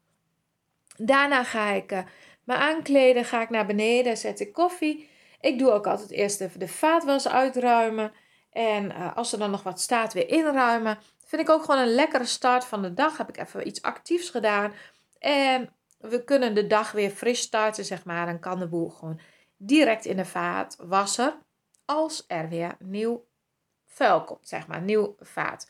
Daarna 0.96 1.44
ga 1.44 1.70
ik 1.70 1.92
uh, 1.92 1.98
me 2.44 2.54
aankleden, 2.54 3.24
ga 3.24 3.42
ik 3.42 3.50
naar 3.50 3.66
beneden, 3.66 4.16
zet 4.16 4.40
ik 4.40 4.52
koffie. 4.52 5.08
Ik 5.40 5.58
doe 5.58 5.70
ook 5.70 5.86
altijd 5.86 6.10
eerst 6.10 6.40
even 6.40 6.60
de 6.60 6.68
vaatwas 6.68 7.28
uitruimen. 7.28 8.12
En 8.52 8.84
uh, 8.84 9.16
als 9.16 9.32
er 9.32 9.38
dan 9.38 9.50
nog 9.50 9.62
wat 9.62 9.80
staat, 9.80 10.12
weer 10.12 10.28
inruimen. 10.28 10.98
Vind 11.24 11.42
ik 11.42 11.50
ook 11.50 11.64
gewoon 11.64 11.80
een 11.80 11.94
lekkere 11.94 12.24
start 12.24 12.64
van 12.64 12.82
de 12.82 12.94
dag. 12.94 13.16
Heb 13.16 13.28
ik 13.28 13.38
even 13.38 13.66
iets 13.66 13.82
actiefs 13.82 14.30
gedaan. 14.30 14.72
En 15.18 15.72
we 15.98 16.24
kunnen 16.24 16.54
de 16.54 16.66
dag 16.66 16.92
weer 16.92 17.10
fris 17.10 17.40
starten, 17.40 17.84
zeg 17.84 18.04
maar. 18.04 18.26
Dan 18.26 18.40
kan 18.40 18.58
de 18.58 18.68
boel 18.68 18.88
gewoon 18.88 19.20
direct 19.56 20.04
in 20.04 20.16
de 20.16 20.24
vaatwasser 20.24 21.42
als 21.84 22.24
er 22.26 22.48
weer 22.48 22.76
nieuw 22.78 23.24
vuil 23.86 24.24
komt, 24.24 24.48
zeg 24.48 24.66
maar, 24.66 24.82
nieuw 24.82 25.16
vaat. 25.20 25.68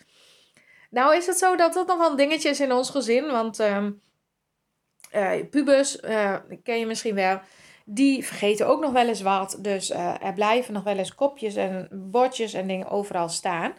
Nou 0.91 1.17
is 1.17 1.27
het 1.27 1.39
zo 1.39 1.57
dat 1.57 1.73
dat 1.75 1.87
nog 1.87 1.99
wel 1.99 2.11
een 2.11 2.17
dingetje 2.17 2.49
is 2.49 2.61
in 2.61 2.73
ons 2.73 2.91
gezin, 2.91 3.27
want 3.27 3.61
uh, 3.61 5.45
pubers, 5.51 6.01
uh, 6.01 6.37
ken 6.63 6.79
je 6.79 6.87
misschien 6.87 7.15
wel, 7.15 7.41
die 7.85 8.27
vergeten 8.27 8.67
ook 8.67 8.81
nog 8.81 8.93
wel 8.93 9.09
eens 9.09 9.23
wat. 9.23 9.59
Dus 9.61 9.91
uh, 9.91 10.25
er 10.25 10.33
blijven 10.33 10.75
nog 10.75 10.83
wel 10.83 10.97
eens 10.97 11.15
kopjes 11.15 11.55
en 11.55 11.89
bordjes 11.93 12.53
en 12.53 12.67
dingen 12.67 12.91
overal 12.91 13.29
staan. 13.29 13.75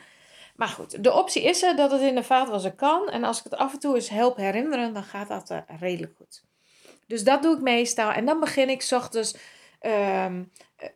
Maar 0.56 0.68
goed, 0.68 1.04
de 1.04 1.13
optie 1.13 1.44
is 1.44 1.63
er 1.63 1.75
dat 1.75 1.92
het 1.92 2.01
in 2.01 2.15
de 2.15 2.24
vaatwasser 2.24 2.74
kan. 2.74 3.10
En 3.10 3.24
als 3.24 3.38
ik 3.38 3.44
het 3.44 3.56
af 3.56 3.74
en 3.74 3.80
toe 3.80 3.96
eens 3.96 4.10
help 4.10 4.38
herinneren, 4.38 4.94
dan 4.94 5.04
gaat 5.04 5.27
dat 5.27 5.63
redelijk 5.80 6.13
goed. 6.18 6.44
Dus 7.08 7.24
dat 7.24 7.42
doe 7.42 7.56
ik 7.56 7.62
meestal. 7.62 8.12
En 8.12 8.25
dan 8.25 8.39
begin 8.39 8.70
ik 8.70 8.82
s 8.82 8.92
ochtends 8.92 9.38
um, 9.82 10.51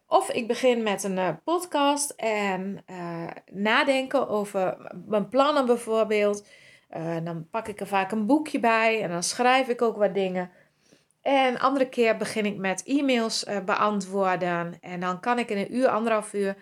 of 0.07 0.29
ik 0.29 0.47
begin 0.47 0.83
met 0.83 1.03
een 1.03 1.17
uh, 1.17 1.29
podcast 1.43 2.09
en 2.09 2.83
uh, 2.89 3.27
nadenken 3.51 4.27
over 4.27 4.77
mijn 5.05 5.29
plannen 5.29 5.65
bijvoorbeeld. 5.65 6.47
Uh, 6.97 7.17
dan 7.23 7.47
pak 7.49 7.67
ik 7.67 7.79
er 7.79 7.87
vaak 7.87 8.11
een 8.11 8.25
boekje 8.25 8.59
bij 8.59 9.01
en 9.01 9.09
dan 9.09 9.23
schrijf 9.23 9.67
ik 9.67 9.81
ook 9.81 9.97
wat 9.97 10.13
dingen. 10.13 10.51
En 11.21 11.59
andere 11.59 11.89
keer 11.89 12.17
begin 12.17 12.45
ik 12.45 12.57
met 12.57 12.83
e-mails 12.83 13.45
beantwoorden. 13.65 14.77
En 14.81 14.99
dan 14.99 15.19
kan 15.19 15.39
ik 15.39 15.49
in 15.49 15.57
een 15.57 15.75
uur, 15.75 15.87
anderhalf 15.87 16.33
uur 16.33 16.55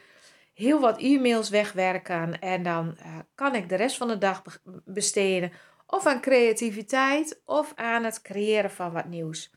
heel 0.54 0.80
wat 0.80 0.98
e-mails 0.98 1.50
wegwerken. 1.50 2.40
En 2.40 2.64
dan 2.64 2.98
kan 3.36 3.56
ik 3.56 3.70
de 3.70 3.76
rest 3.76 3.98
van 3.98 4.08
de 4.08 4.18
dag 4.18 4.42
besteden. 4.86 5.52
Of 5.88 6.06
aan 6.06 6.22
creativiteit 6.22 7.42
of 7.46 7.74
aan 7.76 8.04
het 8.04 8.22
creëren 8.22 8.72
van 8.72 8.92
wat 8.92 9.06
nieuws. 9.06 9.52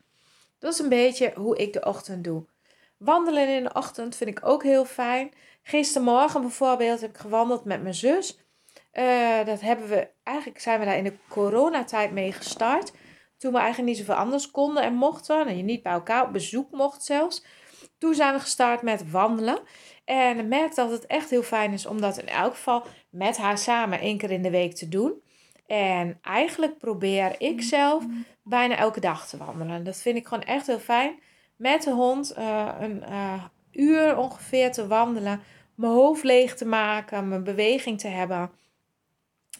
Dat 0.59 0.73
is 0.73 0.79
een 0.79 0.89
beetje 0.89 1.33
hoe 1.35 1.57
ik 1.57 1.73
de 1.73 1.85
ochtend 1.85 2.23
doe. 2.23 2.45
Wandelen 3.03 3.47
in 3.47 3.63
de 3.63 3.73
ochtend 3.73 4.15
vind 4.15 4.29
ik 4.29 4.45
ook 4.45 4.63
heel 4.63 4.85
fijn. 4.85 5.31
Gistermorgen 5.63 6.41
bijvoorbeeld 6.41 7.01
heb 7.01 7.09
ik 7.09 7.17
gewandeld 7.17 7.65
met 7.65 7.81
mijn 7.81 7.93
zus. 7.93 8.37
Uh, 8.93 9.45
dat 9.45 9.61
hebben 9.61 9.87
we, 9.87 10.09
eigenlijk 10.23 10.59
zijn 10.59 10.79
we 10.79 10.85
daar 10.85 10.97
in 10.97 11.03
de 11.03 11.17
coronatijd 11.27 12.11
mee 12.11 12.31
gestart. 12.31 12.91
Toen 13.37 13.51
we 13.51 13.57
eigenlijk 13.59 13.89
niet 13.89 13.97
zoveel 13.97 14.21
anders 14.21 14.51
konden 14.51 14.83
en 14.83 14.93
mochten. 14.93 15.47
En 15.47 15.57
je 15.57 15.63
niet 15.63 15.83
bij 15.83 15.91
elkaar 15.91 16.25
op 16.25 16.33
bezoek 16.33 16.71
mocht 16.71 17.03
zelfs. 17.03 17.45
Toen 17.97 18.13
zijn 18.13 18.33
we 18.33 18.39
gestart 18.39 18.81
met 18.81 19.11
wandelen. 19.11 19.59
En 20.05 20.39
ik 20.39 20.45
merk 20.45 20.75
dat 20.75 20.91
het 20.91 21.05
echt 21.05 21.29
heel 21.29 21.43
fijn 21.43 21.73
is 21.73 21.85
om 21.85 22.01
dat 22.01 22.17
in 22.17 22.27
elk 22.27 22.53
geval 22.53 22.83
met 23.09 23.37
haar 23.37 23.57
samen 23.57 23.99
één 23.99 24.17
keer 24.17 24.31
in 24.31 24.41
de 24.41 24.49
week 24.49 24.75
te 24.75 24.87
doen. 24.87 25.21
En 25.67 26.19
eigenlijk 26.21 26.77
probeer 26.77 27.35
ik 27.37 27.61
zelf 27.61 28.03
bijna 28.43 28.75
elke 28.75 28.99
dag 28.99 29.27
te 29.27 29.37
wandelen. 29.37 29.83
Dat 29.83 29.97
vind 29.97 30.17
ik 30.17 30.27
gewoon 30.27 30.43
echt 30.43 30.67
heel 30.67 30.79
fijn 30.79 31.19
met 31.61 31.83
de 31.83 31.91
hond 31.91 32.33
uh, 32.37 32.75
een 32.79 33.03
uh, 33.09 33.43
uur 33.71 34.17
ongeveer 34.17 34.71
te 34.71 34.87
wandelen. 34.87 35.41
Mijn 35.75 35.93
hoofd 35.93 36.23
leeg 36.23 36.55
te 36.55 36.65
maken, 36.65 37.27
mijn 37.27 37.43
beweging 37.43 37.99
te 37.99 38.07
hebben. 38.07 38.51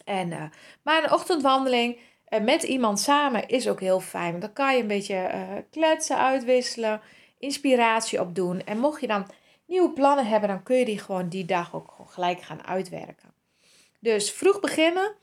En, 0.06 0.32
uh, 0.32 0.44
maar 0.84 1.04
een 1.04 1.12
ochtendwandeling 1.12 2.00
met 2.42 2.64
iemand 2.64 3.00
samen 3.00 3.48
is 3.48 3.68
ook 3.68 3.80
heel 3.80 4.00
fijn. 4.00 4.30
Want 4.30 4.42
dan 4.42 4.54
kan 4.54 4.76
je 4.76 4.82
een 4.82 4.88
beetje 4.88 5.30
kletsen, 5.72 6.18
uitwisselen, 6.18 7.02
inspiratie 7.40 8.22
opdoen. 8.22 8.64
En 8.64 8.80
mocht 8.80 9.02
je 9.02 9.08
dan 9.08 9.28
nieuwe 9.66 9.92
plannen 9.92 10.26
hebben, 10.26 10.50
dan 10.50 10.64
kun 10.64 10.78
je 10.78 10.86
die 10.86 11.00
gewoon 11.00 11.30
die 11.30 11.46
dag 11.46 11.76
ook 11.76 11.96
gelijk 12.06 12.42
gaan 12.42 12.66
uitwerken. 12.66 13.34
Dus 14.00 14.32
vroeg 14.32 14.60
beginnen. 14.60 15.16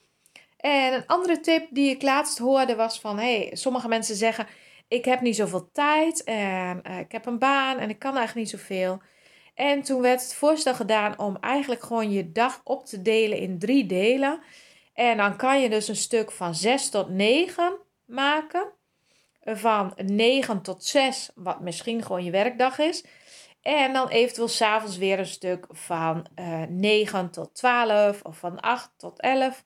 En 0.56 0.92
een 0.92 1.06
andere 1.06 1.40
tip 1.40 1.66
die 1.70 1.90
ik 1.90 2.02
laatst 2.02 2.38
hoorde 2.38 2.76
was 2.76 3.00
van... 3.00 3.18
Hey, 3.18 3.50
sommige 3.52 3.88
mensen 3.88 4.16
zeggen 4.16 4.46
ik 4.88 5.04
heb 5.04 5.20
niet 5.20 5.36
zoveel 5.36 5.70
tijd 5.72 6.24
en 6.24 6.82
uh, 6.86 6.98
ik 6.98 7.12
heb 7.12 7.26
een 7.26 7.38
baan 7.38 7.78
en 7.78 7.90
ik 7.90 7.98
kan 7.98 8.16
eigenlijk 8.16 8.50
niet 8.50 8.60
zoveel. 8.60 9.02
En 9.54 9.82
toen 9.82 10.00
werd 10.00 10.22
het 10.22 10.34
voorstel 10.34 10.74
gedaan 10.74 11.18
om 11.18 11.36
eigenlijk 11.40 11.82
gewoon 11.82 12.10
je 12.10 12.32
dag 12.32 12.60
op 12.64 12.86
te 12.86 13.02
delen 13.02 13.38
in 13.38 13.58
drie 13.58 13.86
delen. 13.86 14.40
En 14.94 15.16
dan 15.16 15.36
kan 15.36 15.60
je 15.60 15.68
dus 15.68 15.88
een 15.88 15.96
stuk 15.96 16.30
van 16.30 16.54
6 16.54 16.88
tot 16.88 17.08
9 17.08 17.78
maken. 18.04 18.72
Van 19.44 19.92
9 19.96 20.62
tot 20.62 20.84
6, 20.84 21.30
wat 21.34 21.60
misschien 21.60 22.02
gewoon 22.02 22.24
je 22.24 22.30
werkdag 22.30 22.78
is. 22.78 23.04
En 23.62 23.92
dan 23.92 24.08
eventueel 24.08 24.48
s'avonds 24.48 24.96
weer 24.96 25.18
een 25.18 25.26
stuk 25.26 25.66
van 25.68 26.26
uh, 26.36 26.62
eh, 26.62 26.68
9 26.68 27.30
tot 27.30 27.54
12 27.54 28.22
of 28.22 28.38
van 28.38 28.60
8 28.60 28.92
tot 28.96 29.20
11. 29.20 29.64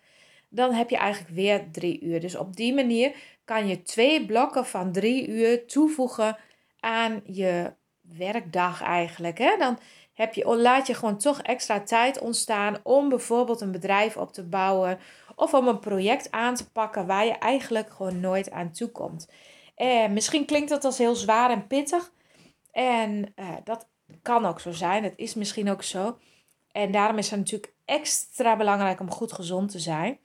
Dan 0.54 0.72
heb 0.72 0.90
je 0.90 0.96
eigenlijk 0.96 1.34
weer 1.34 1.70
drie 1.70 2.00
uur. 2.00 2.20
Dus 2.20 2.36
op 2.36 2.56
die 2.56 2.74
manier 2.74 3.14
kan 3.44 3.66
je 3.66 3.82
twee 3.82 4.26
blokken 4.26 4.66
van 4.66 4.92
drie 4.92 5.28
uur 5.28 5.66
toevoegen 5.66 6.36
aan 6.80 7.20
je 7.24 7.72
werkdag 8.00 8.82
eigenlijk. 8.82 9.38
Hè? 9.38 9.56
Dan 9.58 9.78
heb 10.12 10.34
je, 10.34 10.56
laat 10.56 10.86
je 10.86 10.94
gewoon 10.94 11.18
toch 11.18 11.42
extra 11.42 11.80
tijd 11.80 12.18
ontstaan 12.18 12.76
om 12.82 13.08
bijvoorbeeld 13.08 13.60
een 13.60 13.72
bedrijf 13.72 14.16
op 14.16 14.32
te 14.32 14.44
bouwen 14.44 14.98
of 15.36 15.54
om 15.54 15.68
een 15.68 15.78
project 15.78 16.30
aan 16.30 16.54
te 16.54 16.70
pakken 16.70 17.06
waar 17.06 17.24
je 17.24 17.32
eigenlijk 17.32 17.92
gewoon 17.92 18.20
nooit 18.20 18.50
aan 18.50 18.72
toe 18.72 18.88
komt. 18.88 19.28
En 19.74 20.12
misschien 20.12 20.44
klinkt 20.44 20.68
dat 20.68 20.84
als 20.84 20.98
heel 20.98 21.14
zwaar 21.14 21.50
en 21.50 21.66
pittig. 21.66 22.12
En 22.70 23.32
eh, 23.34 23.48
dat 23.64 23.88
kan 24.22 24.46
ook 24.46 24.60
zo 24.60 24.72
zijn. 24.72 25.04
Het 25.04 25.14
is 25.16 25.34
misschien 25.34 25.70
ook 25.70 25.82
zo. 25.82 26.18
En 26.72 26.92
daarom 26.92 27.18
is 27.18 27.30
het 27.30 27.38
natuurlijk 27.38 27.74
extra 27.84 28.56
belangrijk 28.56 29.00
om 29.00 29.10
goed 29.10 29.32
gezond 29.32 29.70
te 29.70 29.78
zijn. 29.78 30.18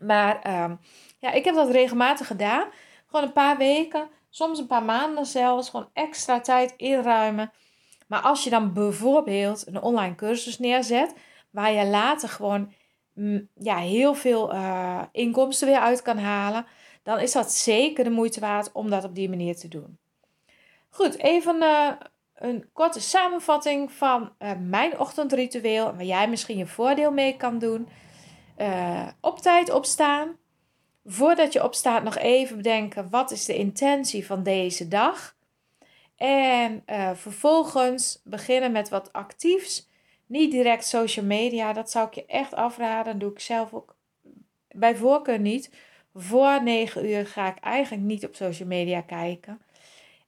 Maar 0.00 0.40
ehm, 0.42 0.74
ja, 1.18 1.32
ik 1.32 1.44
heb 1.44 1.54
dat 1.54 1.70
regelmatig 1.70 2.26
gedaan. 2.26 2.68
Gewoon 3.06 3.26
een 3.26 3.32
paar 3.32 3.56
weken, 3.56 4.08
soms 4.30 4.58
een 4.58 4.66
paar 4.66 4.82
maanden 4.82 5.26
zelfs. 5.26 5.70
Gewoon 5.70 5.90
extra 5.92 6.40
tijd 6.40 6.74
inruimen. 6.76 7.52
Maar 8.06 8.20
als 8.20 8.44
je 8.44 8.50
dan 8.50 8.72
bijvoorbeeld 8.72 9.66
een 9.66 9.82
online 9.82 10.14
cursus 10.14 10.58
neerzet, 10.58 11.14
waar 11.50 11.72
je 11.72 11.86
later 11.86 12.28
gewoon 12.28 12.72
mm, 13.14 13.48
ja, 13.54 13.76
heel 13.76 14.14
veel 14.14 14.54
uh, 14.54 15.02
inkomsten 15.12 15.68
weer 15.68 15.78
uit 15.78 16.02
kan 16.02 16.18
halen, 16.18 16.66
dan 17.02 17.18
is 17.18 17.32
dat 17.32 17.52
zeker 17.52 18.04
de 18.04 18.10
moeite 18.10 18.40
waard 18.40 18.72
om 18.72 18.90
dat 18.90 19.04
op 19.04 19.14
die 19.14 19.28
manier 19.28 19.56
te 19.56 19.68
doen. 19.68 19.98
Goed, 20.88 21.18
even 21.18 21.62
uh, 21.62 21.90
een 22.34 22.68
korte 22.72 23.00
samenvatting 23.00 23.92
van 23.92 24.32
uh, 24.38 24.50
mijn 24.60 24.98
ochtendritueel, 24.98 25.84
waar 25.84 26.04
jij 26.04 26.28
misschien 26.28 26.58
je 26.58 26.66
voordeel 26.66 27.10
mee 27.10 27.36
kan 27.36 27.58
doen. 27.58 27.88
Op 29.20 29.38
tijd 29.38 29.70
opstaan, 29.70 30.36
voordat 31.04 31.52
je 31.52 31.64
opstaat 31.64 32.02
nog 32.02 32.18
even 32.18 32.56
bedenken 32.56 33.10
wat 33.10 33.30
is 33.30 33.44
de 33.44 33.56
intentie 33.56 34.26
van 34.26 34.42
deze 34.42 34.88
dag. 34.88 35.36
En 36.16 36.82
uh, 36.86 37.10
vervolgens 37.14 38.20
beginnen 38.24 38.72
met 38.72 38.88
wat 38.88 39.12
actiefs. 39.12 39.88
Niet 40.26 40.50
direct 40.50 40.86
social 40.86 41.24
media, 41.24 41.72
dat 41.72 41.90
zou 41.90 42.06
ik 42.06 42.14
je 42.14 42.26
echt 42.26 42.54
afraden. 42.54 43.12
Dat 43.12 43.20
doe 43.20 43.30
ik 43.30 43.40
zelf 43.40 43.74
ook 43.74 43.96
bij 44.68 44.96
voorkeur 44.96 45.38
niet. 45.38 45.70
Voor 46.14 46.62
9 46.62 47.08
uur 47.10 47.26
ga 47.26 47.48
ik 47.48 47.58
eigenlijk 47.58 48.04
niet 48.04 48.26
op 48.26 48.34
social 48.34 48.68
media 48.68 49.00
kijken. 49.00 49.60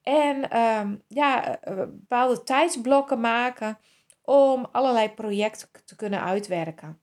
En 0.02 0.58
um, 0.58 1.02
ja, 1.08 1.60
eh, 1.60 1.76
bepaalde 1.76 2.42
tijdsblokken 2.42 3.20
maken 3.20 3.78
om 4.22 4.66
allerlei 4.72 5.10
projecten 5.10 5.68
te 5.84 5.96
kunnen 5.96 6.22
uitwerken. 6.22 7.00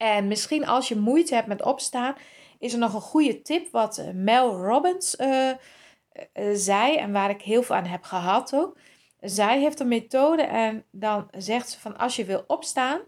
En 0.00 0.28
misschien 0.28 0.66
als 0.66 0.88
je 0.88 0.96
moeite 0.96 1.34
hebt 1.34 1.46
met 1.46 1.62
opstaan, 1.62 2.14
is 2.58 2.72
er 2.72 2.78
nog 2.78 2.94
een 2.94 3.00
goede 3.00 3.42
tip 3.42 3.72
wat 3.72 3.98
eh, 3.98 4.08
Mel 4.14 4.56
Robbins 4.56 5.16
uh, 5.18 5.50
zei 6.52 6.96
en 6.96 7.12
waar 7.12 7.30
ik 7.30 7.42
heel 7.42 7.62
veel 7.62 7.76
aan 7.76 7.84
heb 7.84 8.02
gehad 8.02 8.54
ook. 8.54 8.78
Zij 9.20 9.60
heeft 9.60 9.80
een 9.80 9.88
methode 9.88 10.42
en 10.42 10.84
dan 10.90 11.28
zegt 11.36 11.70
ze 11.70 11.80
van 11.80 11.96
als 11.96 12.16
je 12.16 12.24
wil 12.24 12.44
opstaan 12.46 13.00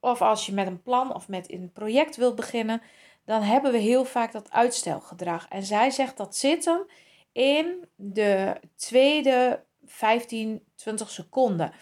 of 0.00 0.22
als 0.22 0.46
je 0.46 0.52
met 0.52 0.66
een 0.66 0.82
plan 0.82 1.14
of 1.14 1.28
met 1.28 1.52
een 1.52 1.72
project 1.72 2.16
wilt 2.16 2.34
beginnen, 2.34 2.82
dan 3.24 3.42
hebben 3.42 3.72
we 3.72 3.78
heel 3.78 4.04
vaak 4.04 4.32
dat 4.32 4.50
uitstelgedrag. 4.50 5.48
En 5.48 5.62
zij 5.62 5.90
zegt 5.90 6.16
dat 6.16 6.36
zit 6.36 6.64
hem 6.64 6.86
in 7.32 7.88
de 7.94 8.60
tweede 8.76 9.64
15, 9.84 10.64
20 10.74 11.10
seconden. 11.10 11.72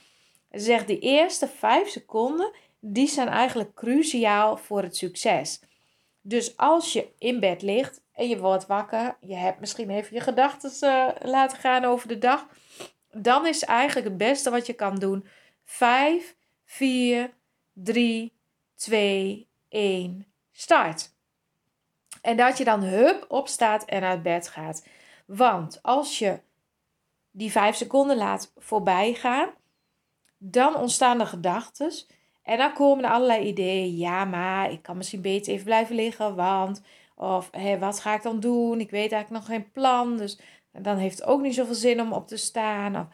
Ze 0.50 0.58
zegt 0.58 0.86
de 0.86 0.98
eerste 0.98 1.48
5 1.48 1.88
seconden, 1.88 2.54
die 2.80 3.08
zijn 3.08 3.28
eigenlijk 3.28 3.74
cruciaal 3.74 4.56
voor 4.56 4.82
het 4.82 4.96
succes. 4.96 5.60
Dus 6.20 6.56
als 6.56 6.92
je 6.92 7.08
in 7.18 7.40
bed 7.40 7.62
ligt 7.62 8.00
en 8.12 8.28
je 8.28 8.38
wordt 8.38 8.66
wakker, 8.66 9.16
je 9.20 9.34
hebt 9.34 9.60
misschien 9.60 9.90
even 9.90 10.14
je 10.14 10.20
gedachten 10.20 10.72
uh, 10.80 11.08
laten 11.30 11.58
gaan 11.58 11.84
over 11.84 12.08
de 12.08 12.18
dag, 12.18 12.46
dan 13.10 13.46
is 13.46 13.62
eigenlijk 13.64 14.08
het 14.08 14.16
beste 14.16 14.50
wat 14.50 14.66
je 14.66 14.72
kan 14.72 14.94
doen 14.94 15.26
5, 15.64 16.36
4, 16.64 17.30
3, 17.72 18.32
2, 18.74 19.48
1, 19.68 20.26
start. 20.52 21.14
En 22.22 22.36
dat 22.36 22.58
je 22.58 22.64
dan 22.64 22.82
hup 22.82 23.24
opstaat 23.28 23.84
en 23.84 24.02
uit 24.02 24.22
bed 24.22 24.48
gaat. 24.48 24.86
Want 25.26 25.82
als 25.82 26.18
je 26.18 26.40
die 27.30 27.50
5 27.50 27.76
seconden 27.76 28.16
laat 28.16 28.52
voorbij 28.56 29.14
gaan, 29.14 29.50
dan 30.38 30.76
ontstaan 30.76 31.18
de 31.18 31.26
gedachten 31.26 31.92
en 32.46 32.58
dan 32.58 32.72
komen 32.72 33.04
er 33.04 33.10
allerlei 33.10 33.46
ideeën. 33.46 33.96
Ja, 33.96 34.24
maar 34.24 34.70
ik 34.70 34.82
kan 34.82 34.96
misschien 34.96 35.20
beter 35.20 35.52
even 35.52 35.64
blijven 35.64 35.94
liggen, 35.94 36.34
want... 36.34 36.82
Of 37.18 37.48
hé, 37.50 37.78
wat 37.78 38.00
ga 38.00 38.14
ik 38.14 38.22
dan 38.22 38.40
doen? 38.40 38.80
Ik 38.80 38.90
weet 38.90 39.12
eigenlijk 39.12 39.30
nog 39.30 39.56
geen 39.56 39.70
plan. 39.70 40.16
Dus 40.16 40.40
dan 40.72 40.96
heeft 40.96 41.18
het 41.18 41.28
ook 41.28 41.40
niet 41.40 41.54
zoveel 41.54 41.74
zin 41.74 42.00
om 42.00 42.12
op 42.12 42.28
te 42.28 42.36
staan. 42.36 43.10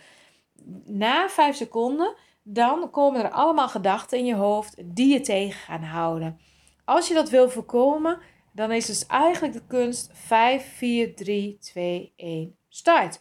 Na 0.84 1.28
vijf 1.28 1.56
seconden, 1.56 2.14
dan 2.42 2.90
komen 2.90 3.24
er 3.24 3.30
allemaal 3.30 3.68
gedachten 3.68 4.18
in 4.18 4.24
je 4.24 4.34
hoofd 4.34 4.74
die 4.84 5.12
je 5.12 5.20
tegen 5.20 5.60
gaan 5.60 5.82
houden. 5.82 6.38
Als 6.84 7.08
je 7.08 7.14
dat 7.14 7.30
wil 7.30 7.50
voorkomen, 7.50 8.18
dan 8.52 8.72
is 8.72 8.86
dus 8.86 9.06
eigenlijk 9.06 9.52
de 9.52 9.66
kunst 9.66 10.10
5, 10.12 10.74
4, 10.76 11.14
3, 11.14 11.58
2, 11.58 12.12
1, 12.16 12.56
start. 12.68 13.20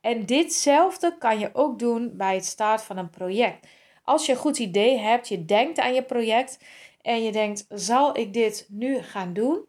En 0.00 0.26
ditzelfde 0.26 1.18
kan 1.18 1.38
je 1.38 1.50
ook 1.52 1.78
doen 1.78 2.16
bij 2.16 2.34
het 2.34 2.44
start 2.44 2.82
van 2.82 2.96
een 2.96 3.10
project. 3.10 3.66
Als 4.08 4.26
je 4.26 4.32
een 4.32 4.38
goed 4.38 4.58
idee 4.58 4.98
hebt, 4.98 5.28
je 5.28 5.44
denkt 5.44 5.78
aan 5.78 5.94
je 5.94 6.02
project 6.02 6.58
en 7.02 7.22
je 7.22 7.32
denkt, 7.32 7.66
zal 7.68 8.18
ik 8.18 8.32
dit 8.32 8.66
nu 8.68 9.02
gaan 9.02 9.32
doen? 9.32 9.64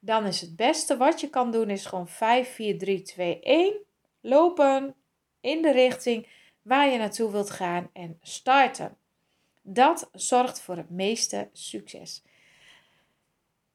Dan 0.00 0.26
is 0.26 0.40
het 0.40 0.56
beste 0.56 0.96
wat 0.96 1.20
je 1.20 1.30
kan 1.30 1.50
doen 1.50 1.70
is 1.70 1.86
gewoon 1.86 2.08
5, 2.08 2.54
4, 2.54 2.78
3, 2.78 3.02
2, 3.02 3.40
1 3.40 3.74
lopen 4.20 4.94
in 5.40 5.62
de 5.62 5.72
richting 5.72 6.26
waar 6.62 6.90
je 6.90 6.98
naartoe 6.98 7.30
wilt 7.30 7.50
gaan 7.50 7.90
en 7.92 8.18
starten. 8.22 8.96
Dat 9.62 10.08
zorgt 10.12 10.60
voor 10.60 10.76
het 10.76 10.90
meeste 10.90 11.48
succes. 11.52 12.22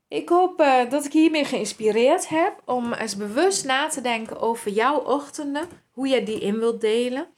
Ik 0.07 0.29
hoop 0.29 0.62
uh, 0.62 0.89
dat 0.89 1.05
ik 1.05 1.13
hiermee 1.13 1.45
geïnspireerd 1.45 2.29
heb 2.29 2.62
om 2.65 2.93
eens 2.93 3.17
bewust 3.17 3.65
na 3.65 3.88
te 3.88 4.01
denken 4.01 4.39
over 4.39 4.72
jouw 4.72 5.00
ochtenden, 5.00 5.69
hoe 5.91 6.07
je 6.07 6.24
die 6.24 6.39
in 6.39 6.60
wilt 6.60 6.81
delen 6.81 7.33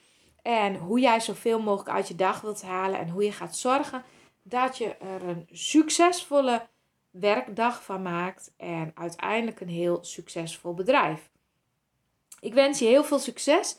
en 0.46 0.75
hoe 0.75 1.00
jij 1.00 1.20
zoveel 1.20 1.60
mogelijk 1.60 1.96
uit 1.96 2.08
je 2.08 2.16
dag 2.16 2.42
wilt 2.42 2.62
halen 2.62 3.00
en 3.00 3.10
hoe 3.10 3.24
je 3.24 3.32
gaat 3.32 3.58
zorgen 3.58 4.04
dat 4.44 4.78
je 4.78 4.96
er 4.96 5.24
een 5.24 5.48
succesvolle 5.52 6.68
werkdag 7.10 7.84
van 7.84 8.02
maakt 8.02 8.54
en 8.58 8.92
uiteindelijk 8.96 9.60
een 9.60 9.70
heel 9.70 10.04
succesvol 10.04 10.74
bedrijf. 10.74 11.30
Ik 12.40 12.54
wens 12.54 12.80
je 12.80 12.86
heel 12.86 13.04
veel 13.04 13.20
succes. 13.20 13.78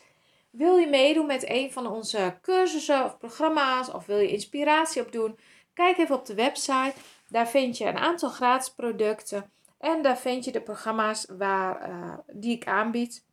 Wil 0.50 0.76
je 0.76 0.86
meedoen 0.86 1.26
met 1.26 1.50
een 1.50 1.72
van 1.72 1.86
onze 1.86 2.38
cursussen 2.42 3.04
of 3.04 3.18
programma's 3.18 3.92
of 3.92 4.06
wil 4.06 4.18
je 4.18 4.28
inspiratie 4.28 5.02
opdoen? 5.02 5.38
Kijk 5.74 5.98
even 5.98 6.16
op 6.16 6.26
de 6.26 6.34
website. 6.34 6.94
Daar 7.28 7.48
vind 7.48 7.78
je 7.78 7.84
een 7.84 7.98
aantal 7.98 8.28
gratis 8.28 8.70
producten 8.70 9.50
en 9.78 10.02
daar 10.02 10.18
vind 10.18 10.44
je 10.44 10.52
de 10.52 10.62
programma's 10.62 11.26
waar, 11.38 11.88
uh, 11.88 12.18
die 12.26 12.54
ik 12.54 12.66
aanbied. 12.66 13.24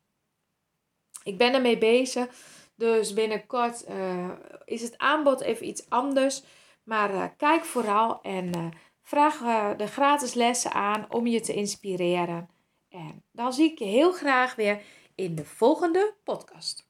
Ik 1.23 1.37
ben 1.37 1.53
ermee 1.53 1.77
bezig, 1.77 2.27
dus 2.75 3.13
binnenkort 3.13 3.89
uh, 3.89 4.29
is 4.65 4.81
het 4.81 4.97
aanbod 4.97 5.41
even 5.41 5.67
iets 5.67 5.89
anders. 5.89 6.43
Maar 6.83 7.13
uh, 7.13 7.25
kijk 7.37 7.65
vooral 7.65 8.21
en 8.21 8.73
vraag 9.01 9.37
de 9.77 9.87
gratis 9.87 10.33
lessen 10.33 10.73
aan 10.73 11.05
om 11.09 11.27
je 11.27 11.39
te 11.39 11.53
inspireren. 11.53 12.49
En 12.89 13.23
dan 13.31 13.53
zie 13.53 13.71
ik 13.71 13.79
je 13.79 13.85
heel 13.85 14.11
graag 14.11 14.55
weer 14.55 14.81
in 15.15 15.35
de 15.35 15.45
volgende 15.45 16.15
podcast. 16.23 16.82